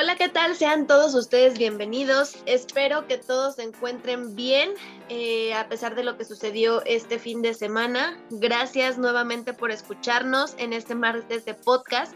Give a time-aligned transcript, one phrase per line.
[0.00, 0.56] Hola, ¿qué tal?
[0.56, 2.38] Sean todos ustedes bienvenidos.
[2.46, 4.70] Espero que todos se encuentren bien
[5.10, 8.18] eh, a pesar de lo que sucedió este fin de semana.
[8.30, 12.14] Gracias nuevamente por escucharnos en este martes de podcast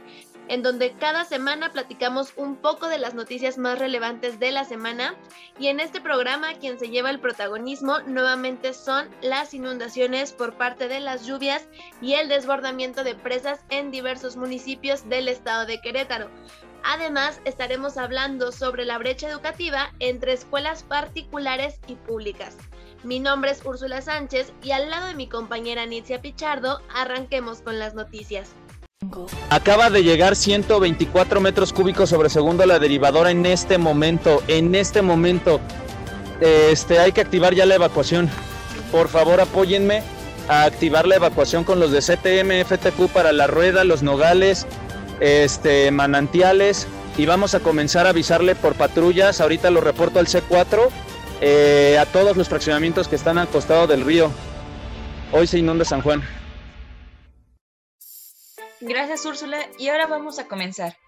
[0.48, 5.14] en donde cada semana platicamos un poco de las noticias más relevantes de la semana
[5.58, 10.88] y en este programa quien se lleva el protagonismo nuevamente son las inundaciones por parte
[10.88, 11.66] de las lluvias
[12.00, 16.30] y el desbordamiento de presas en diversos municipios del estado de Querétaro.
[16.86, 22.58] Además, estaremos hablando sobre la brecha educativa entre escuelas particulares y públicas.
[23.04, 27.78] Mi nombre es Úrsula Sánchez y al lado de mi compañera Nitzia Pichardo, arranquemos con
[27.78, 28.54] las noticias.
[29.50, 34.42] Acaba de llegar 124 metros cúbicos sobre segundo la derivadora en este momento.
[34.48, 35.60] En este momento.
[36.40, 38.28] Este, hay que activar ya la evacuación.
[38.90, 40.02] Por favor, apóyenme
[40.48, 44.66] a activar la evacuación con los de CTM, FTQ para la rueda, los nogales,
[45.20, 46.86] este, manantiales.
[47.16, 49.40] Y vamos a comenzar a avisarle por patrullas.
[49.40, 50.88] Ahorita lo reporto al C4
[51.40, 54.30] eh, a todos los fraccionamientos que están al costado del río.
[55.32, 56.22] Hoy se inunda San Juan.
[58.86, 60.98] Gracias Úrsula y ahora vamos a comenzar.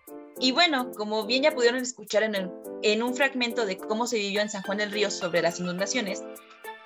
[0.41, 2.51] Y bueno, como bien ya pudieron escuchar en, el,
[2.83, 6.25] en un fragmento de cómo se vivió en San Juan del Río sobre las inundaciones,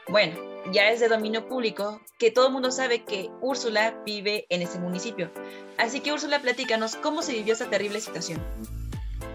[0.09, 0.37] bueno,
[0.73, 4.81] ya es de dominio público que todo el mundo sabe que Úrsula vive en ese
[4.81, 5.31] municipio.
[5.79, 8.43] Así que Úrsula, platícanos cómo se vivió esa terrible situación.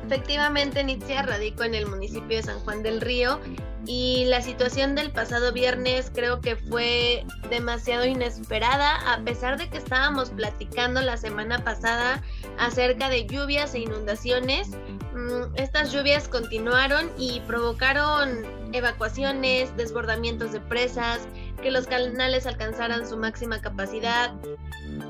[0.05, 3.39] Efectivamente, Nitzia radico en el municipio de San Juan del Río
[3.87, 9.77] y la situación del pasado viernes creo que fue demasiado inesperada, a pesar de que
[9.77, 12.23] estábamos platicando la semana pasada
[12.57, 14.69] acerca de lluvias e inundaciones.
[15.13, 21.27] Mm, estas lluvias continuaron y provocaron evacuaciones, desbordamientos de presas,
[21.61, 24.33] que los canales alcanzaran su máxima capacidad.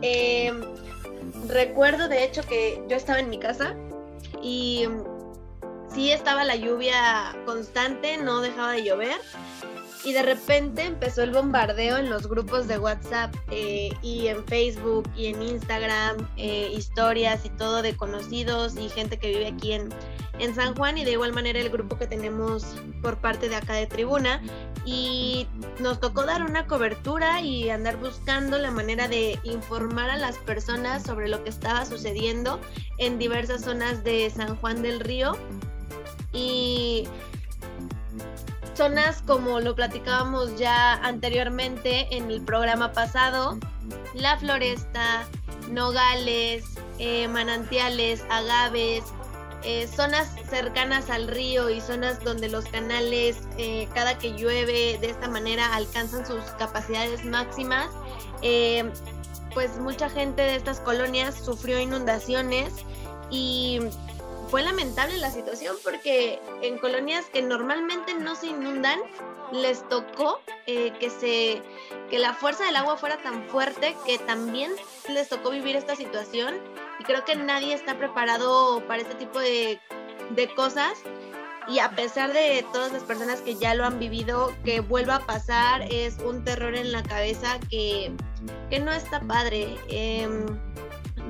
[0.01, 0.61] Em,
[1.47, 3.75] recuerdo de hecho que yo estaba en mi casa
[4.41, 4.87] y
[5.95, 9.17] sí estaba la lluvia constante, no dejaba de llover.
[10.03, 15.09] Y de repente empezó el bombardeo en los grupos de WhatsApp eh, y en Facebook
[15.15, 19.89] y en Instagram, eh, historias y todo de conocidos y gente que vive aquí en,
[20.37, 23.73] en San Juan y de igual manera el grupo que tenemos por parte de acá
[23.73, 24.43] de Tribuna.
[24.85, 25.47] Y
[25.79, 31.01] nos tocó dar una cobertura y andar buscando la manera de informar a las personas
[31.01, 32.59] sobre lo que estaba sucediendo
[32.99, 35.35] en diversas zonas de San Juan del Río.
[36.35, 37.07] Y
[38.75, 43.57] zonas como lo platicábamos ya anteriormente en el programa pasado,
[44.13, 45.25] La Floresta,
[45.71, 46.65] Nogales,
[46.99, 49.03] eh, manantiales, agaves,
[49.63, 55.09] eh, zonas cercanas al río y zonas donde los canales eh, cada que llueve de
[55.09, 57.89] esta manera alcanzan sus capacidades máximas,
[59.53, 62.73] pues mucha gente de estas colonias sufrió inundaciones
[63.31, 63.79] y
[64.47, 68.99] fue lamentable la situación porque en colonias que normalmente no se inundan,
[69.51, 71.61] les tocó eh, que, se,
[72.09, 74.71] que la fuerza del agua fuera tan fuerte que también
[75.09, 76.55] les tocó vivir esta situación
[76.99, 79.79] y creo que nadie está preparado para este tipo de,
[80.31, 80.97] de cosas
[81.67, 85.25] y a pesar de todas las personas que ya lo han vivido, que vuelva a
[85.25, 88.11] pasar es un terror en la cabeza que,
[88.69, 89.75] que no está padre.
[89.89, 90.27] Eh,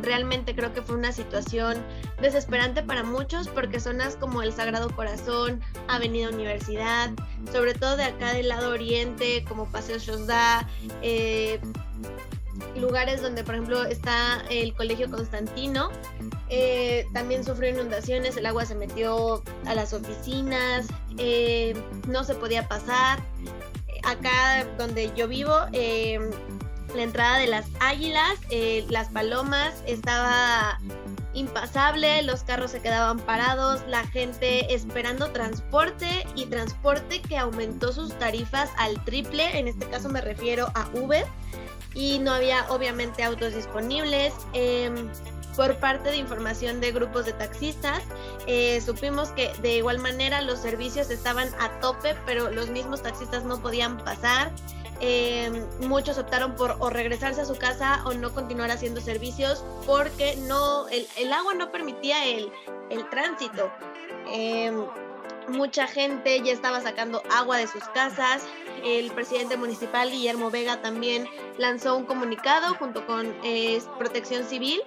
[0.01, 1.83] realmente creo que fue una situación
[2.22, 7.11] desesperante para muchos porque zonas como el Sagrado Corazón, Avenida Universidad,
[7.51, 10.67] sobre todo de acá del lado oriente, como Paseo Shosda,
[11.01, 11.59] eh,
[12.78, 15.89] lugares donde por ejemplo está el Colegio Constantino,
[16.50, 21.75] eh, también sufrió inundaciones, el agua se metió a las oficinas, eh,
[22.07, 23.23] no se podía pasar.
[24.03, 25.51] Acá donde yo vivo,
[26.95, 30.79] la entrada de las águilas, eh, las palomas, estaba
[31.33, 38.17] impasable, los carros se quedaban parados, la gente esperando transporte y transporte que aumentó sus
[38.17, 41.25] tarifas al triple, en este caso me refiero a Uber,
[41.94, 44.34] y no había obviamente autos disponibles.
[44.53, 45.09] Em,
[45.55, 48.03] por parte de información de grupos de taxistas,
[48.46, 53.46] eh, supimos que de igual manera los servicios estaban a tope, pero los mismos taxistas
[53.46, 54.52] no podían pasar.
[55.01, 55.51] Eh,
[55.81, 60.87] muchos optaron por o regresarse a su casa o no continuar haciendo servicios porque no
[60.87, 62.51] el, agua no permitía el,
[63.09, 63.71] tránsito.
[64.31, 64.71] Eh,
[65.49, 68.43] mucha gente ya estaba sacando agua de sus casas.
[68.83, 71.27] El presidente municipal Guillermo Vega también
[71.57, 74.81] lanzó un comunicado junto con eh, Protección Civil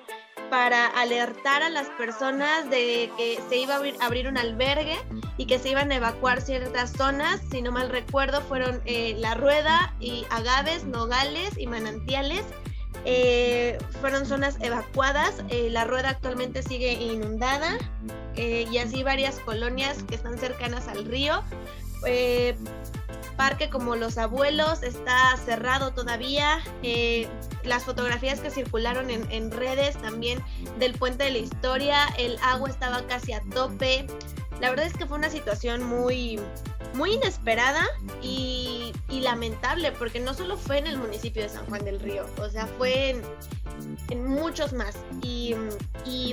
[0.51, 4.97] para alertar a las personas de que se iba a abrir, un albergue
[5.37, 7.41] y que se iban a evacuar ciertas zonas.
[7.51, 12.45] Si no mal recuerdo, fueron eh, La Rueda y Agaves, Nogales y Manantiales.
[13.05, 17.79] Eh, fueron zonas evacuadas, eh, la rueda actualmente sigue inundada
[18.37, 21.43] y así varias colonias que están cercanas al río.
[23.39, 26.59] Parque como Los Abuelos está cerrado todavía.
[27.63, 30.43] las fotografías que circularon en, redes también
[30.79, 34.07] del puente de la historia, el agua estaba casi a tope.
[34.61, 36.41] La verdad es que fue una situación muy,
[36.95, 37.87] muy inesperada
[38.21, 42.49] y, lamentable, porque no solo fue en el municipio de San Juan del Río, o
[42.49, 43.23] sea, fue en,
[44.17, 45.55] muchos más y,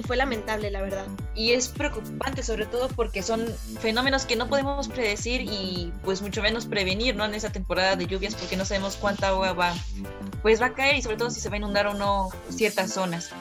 [0.06, 1.06] fue lamentable, la verdad.
[1.36, 3.48] Y es preocupante, sobre todo porque son
[3.80, 7.26] fenómenos que no podemos predecir y pues mucho menos prevenir, ¿no?
[7.26, 9.74] En esa temporada de lluvias, porque no sabemos cuánta agua va,
[10.42, 12.92] pues va a caer y sobre todo si se va a inundar o no ciertas
[12.94, 13.32] zonas.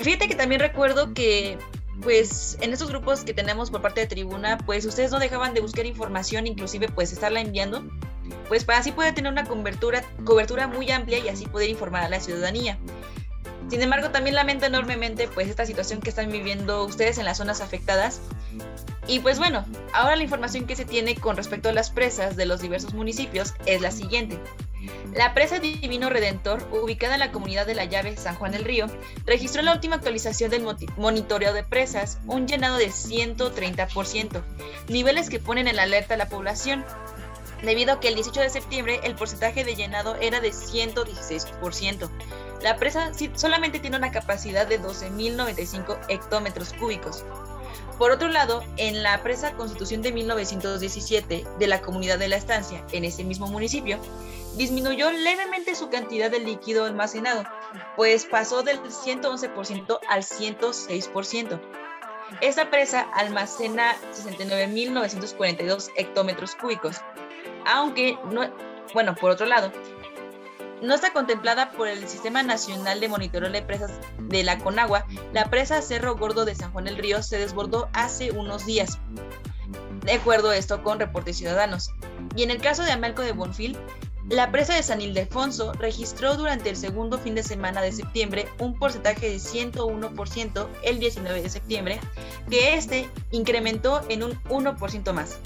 [0.00, 1.58] Fíjate que también recuerdo que
[2.02, 5.60] pues en estos grupos que tenemos por parte de Tribuna, pues ustedes no dejaban de
[5.60, 7.84] buscar información, inclusive pues estarla enviando,
[8.48, 10.04] pues para así poder tener una cobertura,
[10.68, 12.78] muy amplia y así poder informar a la ciudadanía.
[13.68, 17.60] Sin embargo, también lamento enormemente pues esta situación que están viviendo ustedes en las zonas
[17.60, 18.20] afectadas.
[19.06, 19.64] Y pues bueno,
[19.94, 23.54] ahora la información que se tiene con respecto a las presas de los diversos municipios
[23.66, 24.38] es la siguiente.
[25.14, 28.86] La presa Divino Redentor, ubicada en la comunidad de La Llave, San Juan del Río,
[29.26, 34.42] registró en la última actualización del monitoreo de presas un llenado de 130%,
[34.88, 36.84] niveles que ponen en alerta a la población,
[37.62, 42.10] debido a que el 18 de septiembre el porcentaje de llenado era de 116%.
[42.62, 47.24] La presa solamente tiene una capacidad de 12.095 hectómetros cúbicos.
[47.98, 52.84] Por otro lado, en la presa Constitución de 1917 de la Comunidad de la Estancia,
[52.92, 53.98] en ese mismo municipio,
[54.56, 57.44] disminuyó levemente su cantidad de líquido almacenado,
[57.96, 61.60] pues pasó del 111% al 106%.
[62.40, 66.96] Esta presa almacena 69.942 hectómetros cúbicos,
[67.66, 68.42] aunque no,
[68.94, 69.72] bueno, por otro lado,
[70.82, 75.48] no está contemplada por el Sistema Nacional de Monitoreo de Presas de la Conagua, la
[75.48, 78.98] presa Cerro Gordo de San Juan del Río se desbordó hace unos días.
[80.04, 81.90] De acuerdo a esto con reportes ciudadanos.
[82.34, 83.78] Y en el caso de Amelco de Bonfil,
[84.28, 88.78] la presa de San Ildefonso registró durante el segundo fin de semana de septiembre un
[88.78, 92.00] porcentaje de 101% el 19 de septiembre,
[92.50, 95.38] que este incrementó en un 1% más.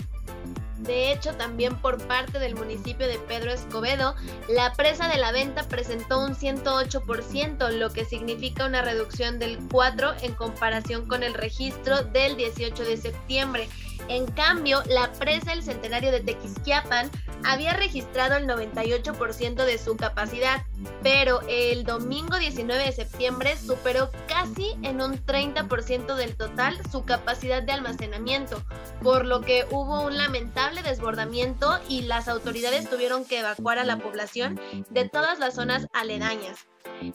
[0.86, 4.14] De hecho, también por parte del municipio de Pedro Escobedo,
[4.48, 10.14] la presa de la venta presentó un 108%, lo que significa una reducción del 4
[10.22, 13.68] en comparación con el registro del 18 de septiembre.
[14.08, 17.10] En cambio, la presa El Centenario de Tequisquiapan
[17.44, 20.64] había registrado el 98% de su capacidad,
[21.02, 27.62] pero el domingo 19 de septiembre superó casi en un 30% del total su capacidad
[27.62, 28.62] de almacenamiento,
[29.02, 33.98] por lo que hubo un lamentable desbordamiento y las autoridades tuvieron que evacuar a la
[33.98, 34.60] población
[34.90, 36.66] de todas las zonas aledañas.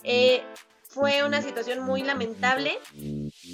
[0.04, 0.42] Eh,
[0.92, 2.78] fue una situación muy lamentable.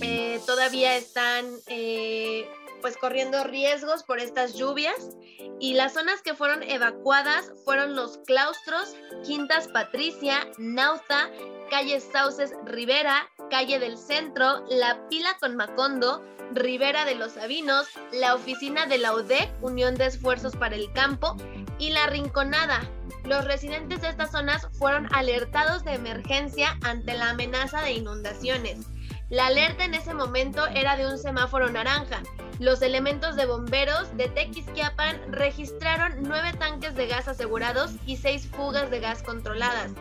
[0.02, 2.48] Eh, todavía están eh,
[2.80, 5.16] pues corriendo riesgos por estas lluvias
[5.60, 8.94] y las zonas que fueron evacuadas fueron los claustros,
[9.24, 11.30] Quintas Patricia, Nauta,
[11.70, 18.34] calle Sauces Rivera, calle del Centro, La Pila con Macondo, Rivera de los Sabinos, la
[18.34, 21.36] oficina de la UDEC, Unión de Esfuerzos para el Campo,
[21.78, 22.80] y La Rinconada.
[23.24, 28.86] Los residentes de estas zonas fueron alertados de emergencia ante la amenaza de inundaciones.
[29.28, 32.22] La alerta en ese momento era de un semáforo naranja.
[32.58, 38.90] Los elementos de bomberos de Tequisquiapan registraron nueve tanques de gas asegurados y seis fugas
[38.90, 39.92] de gas controladas.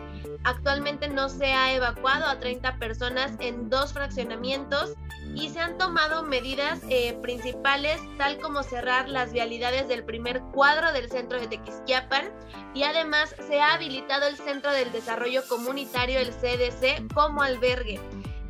[0.42, 4.94] Actualmente no se ha evacuado a 30 personas en dos fraccionamientos
[5.36, 10.92] y se han tomado medidas eh, principales tal como cerrar las vialidades del primer cuadro
[10.92, 12.32] del centro de Tequisquiapan
[12.74, 18.00] y además se ha habilitado el Centro del Desarrollo Comunitario, el CDC, como albergue.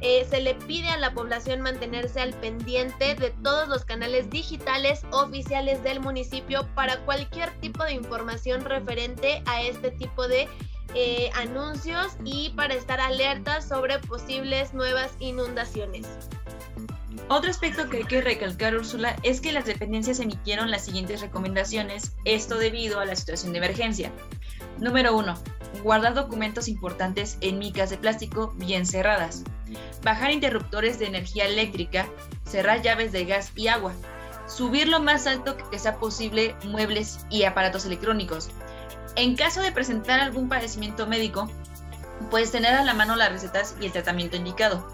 [0.00, 5.02] Eh, se le pide a la población mantenerse al pendiente de todos los canales digitales
[5.11, 10.49] oficiales del municipio para cualquier tipo de información referente a este tipo de
[10.95, 16.07] eh, anuncios y para estar alertas sobre posibles nuevas inundaciones.
[17.28, 22.12] Otro aspecto que hay que recalcar, Úrsula, es que las dependencias emitieron las siguientes recomendaciones,
[22.25, 24.12] esto debido a la situación de emergencia.
[24.78, 25.35] Número 1.
[25.83, 29.45] Guardar documentos importantes en micas de plástico bien cerradas.
[30.02, 32.08] Bajar interruptores de energía eléctrica.
[32.44, 33.92] Cerrar llaves de gas y agua.
[34.46, 38.50] Subir lo más alto que sea posible muebles y aparatos electrónicos.
[39.16, 41.50] En caso de presentar algún padecimiento médico,
[42.30, 44.87] puedes tener a la mano las recetas y el tratamiento indicado.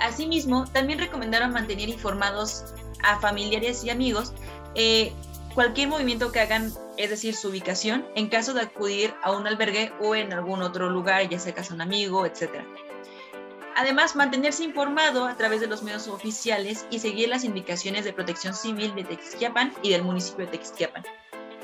[0.00, 2.64] Asimismo, también recomendaron mantener informados
[3.02, 4.32] a familiares y amigos
[4.74, 5.12] eh,
[5.54, 9.92] cualquier movimiento que hagan, es decir, su ubicación, en caso de acudir a un albergue
[10.00, 12.64] o en algún otro lugar, ya sea casa un amigo, etc.
[13.76, 18.54] Además, mantenerse informado a través de los medios oficiales y seguir las indicaciones de protección
[18.54, 21.02] civil de Texquiapan y del municipio de Texquiapan.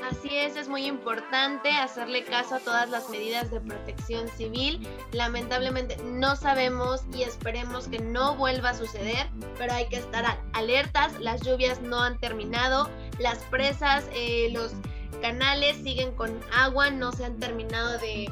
[0.09, 4.87] Así es, es muy importante hacerle caso a todas las medidas de protección civil.
[5.11, 11.19] Lamentablemente no sabemos y esperemos que no vuelva a suceder, pero hay que estar alertas.
[11.19, 12.89] Las lluvias no han terminado,
[13.19, 14.73] las presas, eh, los
[15.21, 18.31] canales siguen con agua, no se han terminado de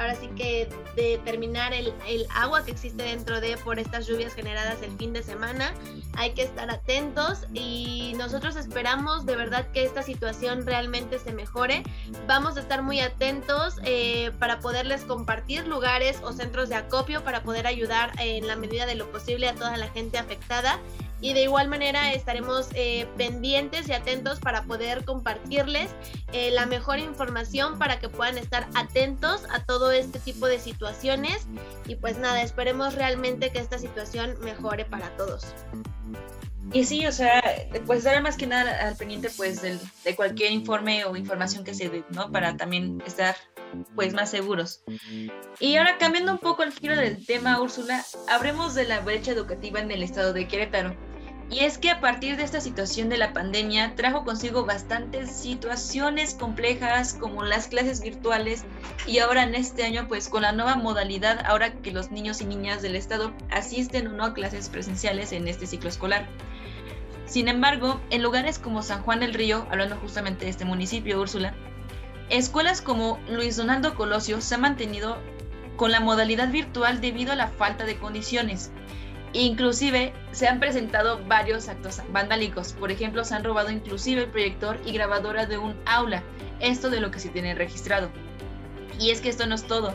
[0.00, 4.82] ahora sí que determinar el, el, agua que existe dentro de por estas lluvias generadas
[4.82, 5.74] el fin de semana.
[6.16, 11.82] Hay que estar atentos y nosotros esperamos de verdad que esta situación realmente se mejore.
[12.26, 17.42] Vamos a estar muy atentos eh, para poderles compartir lugares o centros de acopio para
[17.42, 20.80] poder ayudar en la medida de lo posible a toda la gente afectada
[21.20, 25.90] y de igual manera estaremos eh, pendientes y atentos para poder compartirles
[26.32, 31.46] eh, la mejor información para que puedan estar atentos a todo este tipo de situaciones
[31.86, 35.46] y pues nada, esperemos realmente que esta situación mejore para todos.
[36.72, 37.42] Y sí, o sea,
[37.84, 39.80] pues estar más que nada al pendiente pues de
[40.14, 42.30] cualquier informe o información que se dé, ¿no?
[42.30, 43.34] Para también estar
[43.96, 44.82] pues más seguros.
[45.58, 49.80] Y ahora cambiando un poco el giro del tema, Úrsula, hablemos de la brecha educativa
[49.80, 50.94] en el estado de Querétaro.
[51.50, 56.34] Y es que a partir de esta situación de la pandemia trajo consigo bastantes situaciones
[56.34, 58.62] complejas como las clases virtuales
[59.04, 62.44] y ahora en este año pues con la nueva modalidad ahora que los niños y
[62.44, 66.28] niñas del estado asisten o no a clases presenciales en este ciclo escolar.
[67.26, 71.54] Sin embargo, en lugares como San Juan del Río, hablando justamente de este municipio, Úrsula,
[72.28, 75.16] escuelas como Luis Donaldo Colosio se han mantenido
[75.76, 78.70] con la modalidad virtual debido a la falta de condiciones.
[79.32, 82.72] Inclusive se han presentado varios actos vandálicos.
[82.72, 86.22] Por ejemplo, se han robado inclusive el proyector y grabadora de un aula.
[86.58, 88.10] Esto de lo que se tiene registrado.
[88.98, 89.94] Y es que esto no es todo.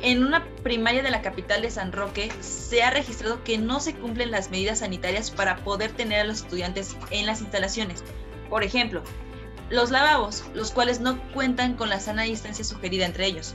[0.00, 3.94] En una primaria de la capital de San Roque se ha registrado que no se
[3.94, 8.04] cumplen las medidas sanitarias para poder tener a los estudiantes en las instalaciones.
[8.48, 9.02] Por ejemplo,
[9.70, 13.54] los lavabos, los cuales no cuentan con la sana distancia sugerida entre ellos.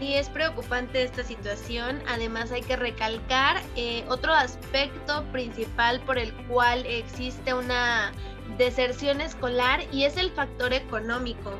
[0.00, 2.02] Sí, es preocupante esta situación.
[2.08, 8.12] Además hay que recalcar eh, otro aspecto principal por el cual existe una
[8.58, 11.52] deserción escolar y es el factor económico.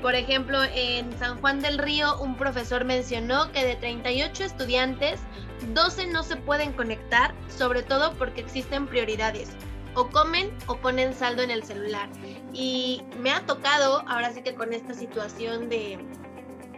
[0.00, 5.20] Por ejemplo, en San Juan del Río un profesor mencionó que de 38 estudiantes,
[5.74, 9.50] 12 no se pueden conectar, sobre todo porque existen prioridades.
[9.94, 12.08] O comen o ponen saldo en el celular.
[12.52, 15.98] Y me ha tocado, ahora sí que con esta situación de,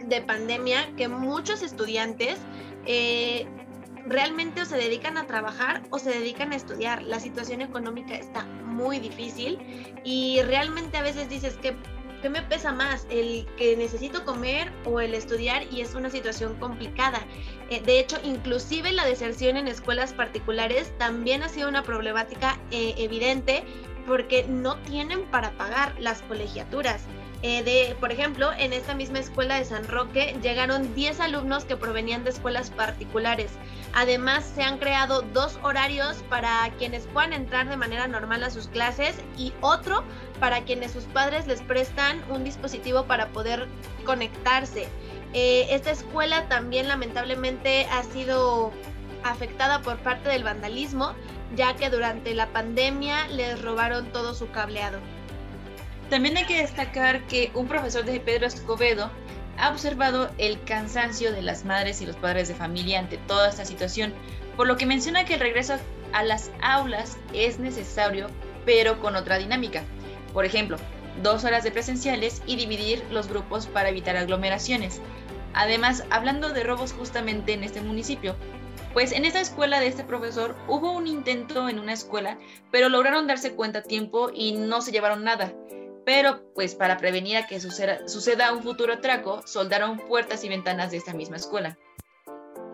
[0.03, 2.37] de pandemia que muchos estudiantes
[2.85, 3.47] eh,
[4.05, 7.03] realmente o se dedican a trabajar o se dedican a estudiar.
[7.03, 9.59] La situación económica está muy difícil
[10.03, 11.75] y realmente a veces dices que
[12.25, 13.05] ¿qué me pesa más?
[13.11, 15.63] ¿El que necesito comer o el estudiar?
[15.71, 17.19] Y es una situación complicada.
[17.69, 22.95] Eh, de hecho, inclusive la deserción en escuelas particulares también ha sido una problemática eh,
[22.97, 23.63] evidente
[24.07, 27.03] porque no tienen para pagar las colegiaturas.
[27.47, 31.77] Eh, de, por ejemplo, en esta misma escuela de San Roque llegaron 10 alumnos que
[31.77, 33.51] provenían de escuelas particulares.
[33.93, 38.67] Además, se han creado dos horarios para quienes puedan entrar de manera normal a sus
[38.67, 40.03] clases y otro
[40.39, 43.67] para quienes sus padres les prestan un dispositivo para poder
[44.05, 44.87] conectarse.
[45.33, 48.71] Eh, esta escuela también lamentablemente ha sido
[49.23, 51.13] afectada por parte del vandalismo,
[51.55, 54.97] ya que durante la pandemia les robaron todo su cableado.
[56.09, 59.09] También hay que destacar que un profesor de Pedro Escobedo
[59.57, 63.65] ha observado el cansancio de las madres y los padres de familia ante toda esta
[63.65, 64.13] situación,
[64.55, 65.75] por lo que menciona que el regreso
[66.13, 68.27] a las aulas es necesario,
[68.65, 69.83] pero con otra dinámica.
[70.31, 70.77] Por ejemplo,
[71.23, 75.01] dos horas de presenciales y dividir los grupos para evitar aglomeraciones.
[75.53, 78.35] Además, hablando de robos justamente en este municipio,
[78.93, 82.37] pues en esta escuela de este profesor hubo un intento en una escuela,
[82.71, 85.53] pero lograron darse cuenta a tiempo y no se llevaron nada
[86.05, 90.97] pero pues para prevenir a que suceda, un futuro atraco, soldaron puertas y ventanas de
[90.97, 91.77] esta misma escuela.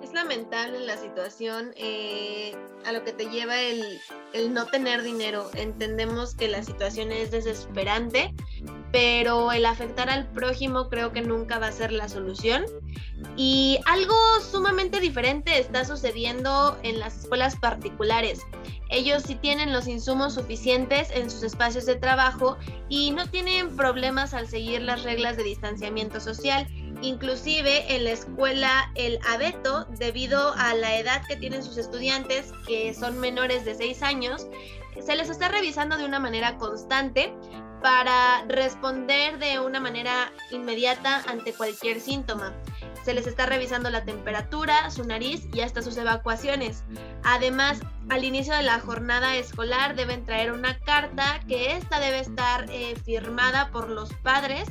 [0.03, 2.53] Es lamentable la situación eh,
[2.85, 3.99] a lo que te lleva el,
[4.33, 5.49] el no tener dinero.
[5.53, 8.33] Entendemos que la situación es desesperante,
[8.91, 12.65] pero el afectar al prójimo creo que nunca va a ser la solución.
[13.37, 14.15] Y algo
[14.51, 18.41] sumamente diferente está sucediendo en las escuelas particulares.
[18.89, 22.57] Ellos sí tienen los insumos suficientes en sus espacios de trabajo
[22.89, 26.67] y no tienen problemas al seguir las reglas de distanciamiento social.
[27.01, 32.93] Inclusive en la escuela el abeto, debido a la edad que tienen sus estudiantes, que
[32.93, 34.47] son menores de 6 años,
[34.99, 37.33] se les está revisando de una manera constante
[37.81, 42.53] para responder de una manera inmediata ante cualquier síntoma.
[43.03, 46.83] Se les está revisando la temperatura, su nariz y hasta sus evacuaciones.
[47.23, 52.69] Además, al inicio de la jornada escolar deben traer una carta que esta debe estar
[52.69, 54.67] eh, firmada por los padres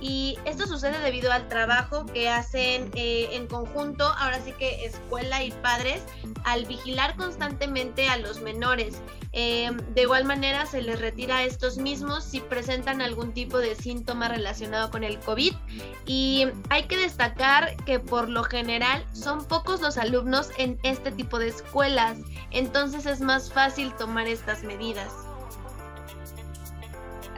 [0.00, 5.42] y esto sucede debido al trabajo que hacen eh, en conjunto, ahora sí que escuela
[5.42, 6.02] y padres,
[6.44, 9.00] al vigilar constantemente a los menores.
[9.32, 13.74] Eh, de igual manera se les retira a estos mismos si presentan algún tipo de
[13.74, 15.54] síntoma relacionado con el COVID
[16.06, 21.38] y hay que destacar que por lo general son pocos los alumnos en este tipo
[21.38, 22.18] de escuelas,
[22.50, 25.12] entonces es más fácil tomar estas medidas.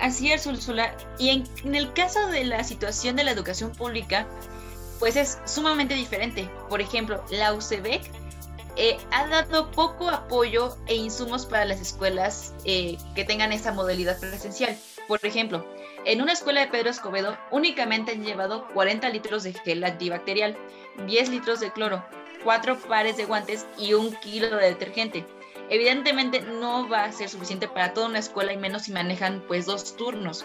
[0.01, 0.97] Así es, Úrsula.
[1.19, 4.27] Y en, el caso de la situación de la educación pública,
[4.99, 6.49] pues es sumamente diferente.
[6.69, 8.03] Por ejemplo, la UCEBEC
[8.77, 14.19] eh, ha dado poco apoyo e insumos para las escuelas eh, que tengan esta modalidad
[14.19, 14.77] presencial.
[15.09, 15.67] Por ejemplo,
[16.05, 20.57] en una escuela de Pedro Escobedo únicamente han llevado 40 litros de gel antibacterial,
[21.07, 22.05] 10 litros de cloro,
[22.45, 25.27] 4 pares de guantes y un kilo de detergente
[25.71, 29.67] evidentemente no va a ser suficiente para toda una escuela y menos si manejan pues
[29.67, 30.45] dos turnos.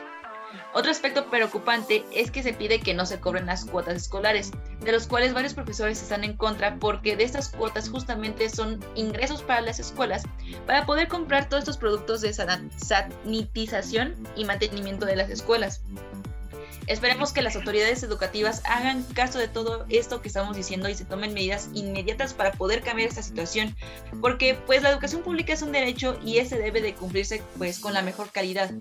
[0.74, 4.52] Otro aspecto preocupante es que se pide que no se cobren las cuotas escolares,
[4.82, 9.42] de los cuales varios profesores están en contra porque de estas cuotas justamente son ingresos
[9.42, 10.24] para las escuelas
[10.66, 15.84] para poder comprar todos estos productos de sanitización y mantenimiento de las escuelas.
[16.88, 21.06] Esperemos que las autoridades educativas hagan caso de todo esto que estamos diciendo y se
[21.06, 23.76] tomen medidas inmediatas para poder cambiar esta situación,
[24.22, 27.94] porque pues la educación pública es un derecho y ese debe de cumplirse pues con
[27.94, 28.72] la mejor calidad.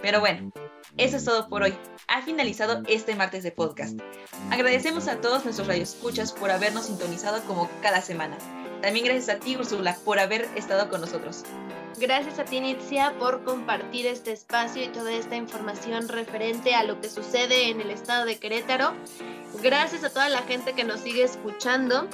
[0.00, 0.52] Pero bueno,
[0.96, 1.74] eso es todo por hoy.
[2.08, 3.98] Ha finalizado este martes de podcast.
[4.50, 8.36] Agradecemos a todos nuestros radioescuchas por habernos sintonizado como cada semana.
[8.82, 11.44] También gracias a ti, Ursula, por haber estado con nosotros.
[11.98, 17.00] Gracias a ti, Nitzia, por compartir este espacio y toda esta información referente a lo
[17.00, 18.92] que sucede en el estado de Querétaro.
[19.62, 22.08] Gracias a toda la gente que nos sigue escuchando.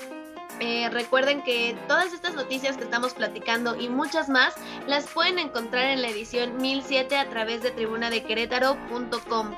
[0.60, 4.54] Eh, recuerden que todas estas noticias que estamos platicando y muchas más
[4.86, 9.54] las pueden encontrar en la edición 1007 a través de tribunadequerétaro.com.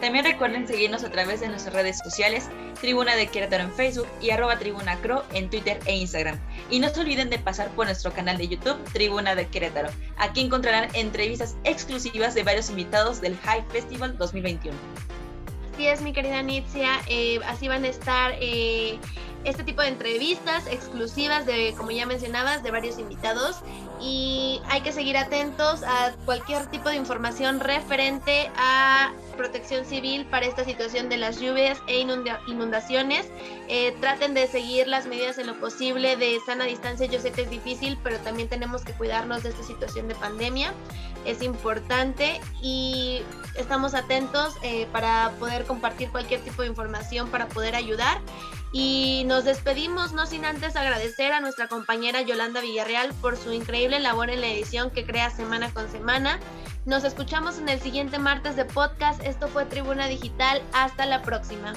[0.00, 2.48] También recuerden seguirnos a través de nuestras redes sociales,
[2.80, 6.38] Tribuna de Querétaro en Facebook y arroba Tribuna Cro en Twitter e Instagram.
[6.70, 9.88] Y no se olviden de pasar por nuestro canal de YouTube, Tribuna de Querétaro.
[10.16, 14.76] Aquí encontrarán entrevistas exclusivas de varios invitados del High Festival 2021.
[15.72, 17.00] Así es, mi querida Nitzia.
[17.08, 18.98] Eh, así van a estar eh,
[19.44, 23.56] este tipo de entrevistas exclusivas de, como ya mencionabas, de varios invitados.
[24.00, 30.46] Y hay que seguir atentos a cualquier tipo de información referente a protección civil para
[30.46, 33.26] esta situación de las lluvias e inundaciones.
[33.68, 37.06] Eh, traten de seguir las medidas en lo posible de sana distancia.
[37.06, 40.72] Yo sé que es difícil, pero también tenemos que cuidarnos de esta situación de pandemia.
[41.24, 43.22] Es importante y
[43.56, 48.20] estamos atentos eh, para poder compartir cualquier tipo de información para poder ayudar.
[48.72, 54.00] Y nos despedimos, no sin antes agradecer a nuestra compañera Yolanda Villarreal por su increíble
[54.00, 56.40] labor en la edición que crea semana con semana.
[56.86, 59.22] Nos escuchamos en el siguiente martes de podcast.
[59.24, 60.60] Esto fue Tribuna Digital.
[60.74, 61.72] Hasta la próxima.